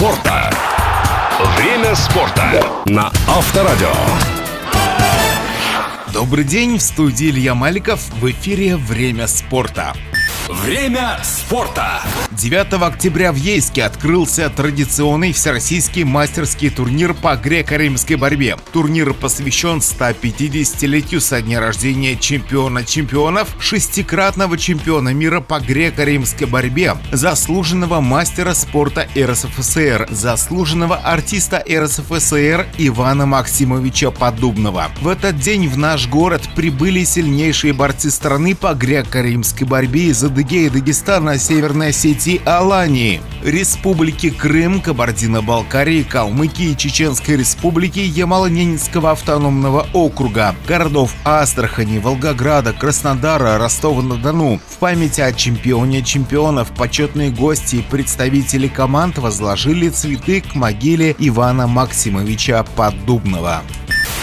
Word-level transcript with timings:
спорта. 0.00 0.50
Время 1.58 1.94
спорта 1.94 2.64
на 2.86 3.12
Авторадио. 3.28 3.92
Добрый 6.10 6.44
день, 6.44 6.78
в 6.78 6.80
студии 6.80 7.28
Илья 7.28 7.54
Маликов. 7.54 8.08
В 8.14 8.30
эфире 8.30 8.76
«Время 8.76 9.26
спорта». 9.26 9.92
Время 10.48 11.18
спорта. 11.22 12.02
9 12.32 12.72
октября 12.82 13.32
в 13.32 13.36
Ейске 13.36 13.84
открылся 13.84 14.48
традиционный 14.48 15.32
всероссийский 15.32 16.04
мастерский 16.04 16.70
турнир 16.70 17.12
по 17.12 17.36
греко-римской 17.36 18.16
борьбе. 18.16 18.56
Турнир 18.72 19.12
посвящен 19.12 19.78
150-летию 19.78 21.20
со 21.20 21.42
дня 21.42 21.60
рождения 21.60 22.16
чемпиона 22.16 22.82
чемпионов, 22.82 23.54
шестикратного 23.60 24.56
чемпиона 24.56 25.10
мира 25.12 25.40
по 25.40 25.60
греко-римской 25.60 26.46
борьбе, 26.46 26.96
заслуженного 27.12 28.00
мастера 28.00 28.54
спорта 28.54 29.06
РСФСР, 29.16 30.08
заслуженного 30.10 30.96
артиста 30.96 31.62
РСФСР 31.70 32.66
Ивана 32.78 33.26
Максимовича 33.26 34.10
Подубного. 34.10 34.90
В 35.00 35.08
этот 35.08 35.38
день 35.38 35.68
в 35.68 35.76
наш 35.76 36.08
город 36.08 36.42
прибыли 36.56 37.04
сильнейшие 37.04 37.72
борцы 37.72 38.10
страны 38.10 38.56
по 38.56 38.74
греко-римской 38.74 39.66
борьбе 39.66 40.04
из 40.04 40.19
Адыгеи, 40.24 40.68
Дагестана, 40.68 41.38
Северной 41.38 41.88
Осетии, 41.88 42.40
Алании, 42.44 43.20
Республики 43.42 44.30
Крым, 44.30 44.80
Кабардино-Балкарии, 44.80 46.02
Калмыкии, 46.02 46.74
Чеченской 46.74 47.36
Республики, 47.36 48.00
Ямало-Ненецкого 48.00 49.12
автономного 49.12 49.86
округа, 49.92 50.54
городов 50.66 51.14
Астрахани, 51.24 51.98
Волгограда, 51.98 52.72
Краснодара, 52.72 53.58
Ростова-на-Дону. 53.58 54.60
В 54.68 54.78
память 54.78 55.18
о 55.20 55.32
чемпионе 55.32 56.02
чемпионов 56.02 56.70
почетные 56.72 57.30
гости 57.30 57.76
и 57.76 57.82
представители 57.82 58.68
команд 58.68 59.18
возложили 59.18 59.88
цветы 59.88 60.40
к 60.40 60.54
могиле 60.54 61.14
Ивана 61.18 61.66
Максимовича 61.66 62.64
Поддубного. 62.76 63.62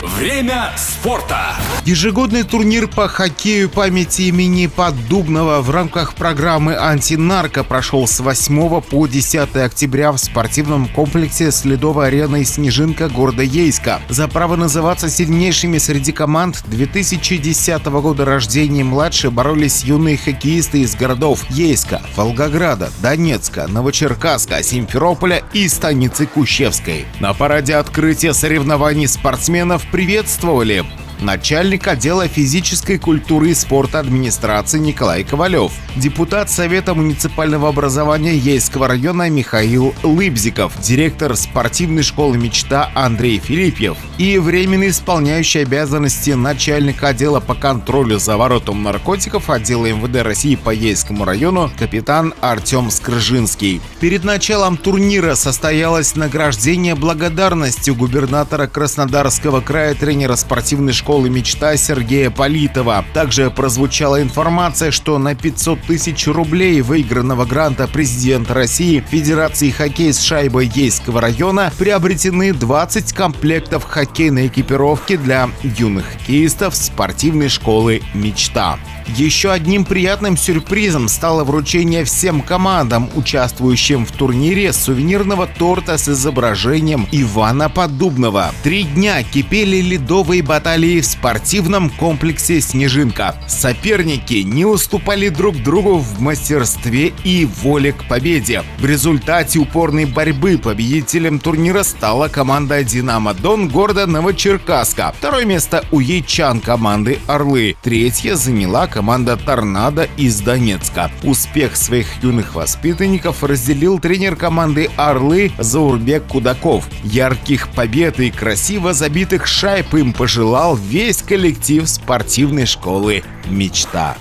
Время 0.01 0.73
спорта. 0.77 1.55
Ежегодный 1.83 2.43
турнир 2.43 2.87
по 2.87 3.07
хоккею 3.07 3.67
памяти 3.67 4.23
имени 4.23 4.67
Поддубного 4.67 5.61
в 5.61 5.71
рамках 5.71 6.13
программы 6.13 6.75
«Антинарко» 6.75 7.63
прошел 7.63 8.05
с 8.05 8.19
8 8.19 8.81
по 8.81 9.07
10 9.07 9.55
октября 9.55 10.11
в 10.11 10.19
спортивном 10.19 10.87
комплексе 10.87 11.51
с 11.51 11.65
ледовой 11.65 12.09
ареной 12.09 12.45
«Снежинка» 12.45 13.09
города 13.09 13.41
Ейска. 13.41 13.99
За 14.07 14.27
право 14.27 14.55
называться 14.55 15.09
сильнейшими 15.09 15.79
среди 15.79 16.11
команд 16.11 16.61
2010 16.67 17.85
года 17.85 18.23
рождения 18.23 18.81
и 18.81 18.83
младше 18.83 19.31
боролись 19.31 19.83
юные 19.83 20.17
хоккеисты 20.17 20.81
из 20.81 20.95
городов 20.95 21.49
Ейска, 21.49 22.03
Волгограда, 22.15 22.91
Донецка, 23.01 23.65
Новочеркасска, 23.67 24.61
Симферополя 24.61 25.41
и 25.53 25.67
станицы 25.67 26.27
Кущевской. 26.27 27.05
На 27.19 27.33
параде 27.33 27.75
открытия 27.75 28.33
соревнований 28.33 29.07
спортсменов 29.07 29.86
приветствовали 29.91 30.85
начальник 31.21 31.87
отдела 31.87 32.27
физической 32.27 32.97
культуры 32.97 33.49
и 33.49 33.53
спорта 33.53 33.99
администрации 33.99 34.79
Николай 34.79 35.23
Ковалев, 35.23 35.71
депутат 35.95 36.49
Совета 36.49 36.93
муниципального 36.93 37.69
образования 37.69 38.35
Ейского 38.35 38.87
района 38.87 39.29
Михаил 39.29 39.95
Лыбзиков, 40.03 40.73
директор 40.81 41.35
спортивной 41.35 42.03
школы 42.03 42.37
«Мечта» 42.37 42.91
Андрей 42.93 43.39
Филиппьев 43.39 43.97
и 44.17 44.37
временно 44.37 44.87
исполняющий 44.87 45.59
обязанности 45.59 46.31
начальника 46.31 47.09
отдела 47.09 47.39
по 47.39 47.55
контролю 47.55 48.19
за 48.19 48.37
воротом 48.37 48.83
наркотиков 48.83 49.49
отдела 49.49 49.87
МВД 49.87 50.21
России 50.23 50.55
по 50.55 50.69
Ейскому 50.69 51.25
району 51.25 51.71
капитан 51.77 52.33
Артем 52.41 52.91
Скрыжинский. 52.91 53.81
Перед 53.99 54.23
началом 54.23 54.77
турнира 54.77 55.35
состоялось 55.35 56.15
награждение 56.15 56.95
благодарностью 56.95 57.95
губернатора 57.95 58.67
Краснодарского 58.67 59.61
края 59.61 59.95
тренера 59.95 60.35
спортивной 60.35 60.93
школы 60.93 61.06
школы 61.07 61.29
«Мечта» 61.29 61.77
Сергея 61.77 62.29
Политова. 62.29 63.05
Также 63.13 63.49
прозвучала 63.49 64.21
информация, 64.21 64.91
что 64.91 65.17
на 65.17 65.35
500 65.35 65.79
тысяч 65.83 66.27
рублей 66.27 66.81
выигранного 66.81 67.45
гранта 67.45 67.87
президента 67.87 68.53
России 68.53 69.01
Федерации 69.09 69.69
хоккея 69.69 70.11
с 70.11 70.21
шайбой 70.21 70.67
Ейского 70.67 71.21
района 71.21 71.71
приобретены 71.79 72.51
20 72.51 73.13
комплектов 73.13 73.85
хоккейной 73.85 74.47
экипировки 74.47 75.15
для 75.15 75.49
юных 75.63 76.07
хоккеистов 76.07 76.75
спортивной 76.75 77.47
школы 77.47 78.01
«Мечта». 78.13 78.77
Еще 79.15 79.51
одним 79.51 79.85
приятным 79.85 80.35
сюрпризом 80.35 81.07
стало 81.07 81.45
вручение 81.45 82.03
всем 82.03 82.41
командам, 82.41 83.09
участвующим 83.15 84.05
в 84.05 84.11
турнире, 84.11 84.73
сувенирного 84.73 85.47
торта 85.47 85.97
с 85.97 86.09
изображением 86.09 87.07
Ивана 87.13 87.69
Поддубного. 87.69 88.51
Три 88.63 88.83
дня 88.83 89.23
кипели 89.23 89.77
ледовые 89.77 90.43
баталии 90.43 90.96
в 91.01 91.05
спортивном 91.05 91.89
комплексе 91.89 92.61
«Снежинка». 92.61 93.35
Соперники 93.47 94.35
не 94.35 94.65
уступали 94.65 95.29
друг 95.29 95.57
другу 95.57 95.97
в 95.97 96.19
мастерстве 96.19 97.13
и 97.23 97.45
воле 97.45 97.93
к 97.93 98.03
победе. 98.05 98.63
В 98.79 98.85
результате 98.85 99.59
упорной 99.59 100.05
борьбы 100.05 100.57
победителем 100.57 101.39
турнира 101.39 101.83
стала 101.83 102.27
команда 102.27 102.83
«Динамо 102.83 103.33
Дон» 103.33 103.69
города 103.69 104.05
Новочеркасска. 104.07 105.13
Второе 105.17 105.45
место 105.45 105.83
у 105.91 105.99
ячан 105.99 106.59
команды 106.59 107.19
«Орлы». 107.27 107.75
Третье 107.81 108.35
заняла 108.35 108.87
команда 108.87 109.37
«Торнадо» 109.37 110.07
из 110.17 110.39
Донецка. 110.41 111.11
Успех 111.23 111.75
своих 111.75 112.07
юных 112.23 112.55
воспитанников 112.55 113.43
разделил 113.43 113.99
тренер 113.99 114.35
команды 114.35 114.89
«Орлы» 114.97 115.51
Заурбек 115.57 116.25
Кудаков. 116.27 116.87
Ярких 117.03 117.69
побед 117.69 118.19
и 118.19 118.29
красиво 118.31 118.93
забитых 118.93 119.47
шайб 119.47 119.93
им 119.93 120.13
пожелал 120.13 120.75
весь 120.87 121.21
коллектив 121.21 121.87
спортивной 121.87 122.65
школы 122.65 123.23
«Мечта». 123.47 124.15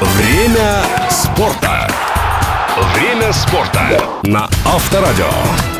Время 0.00 0.82
спорта. 1.08 1.88
Время 2.94 3.32
спорта 3.32 4.02
на 4.24 4.48
Авторадио. 4.64 5.77